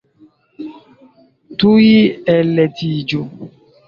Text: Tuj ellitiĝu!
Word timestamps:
Tuj 1.63 1.89
ellitiĝu! 2.37 3.21